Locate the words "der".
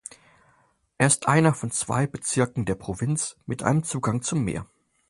2.65-2.73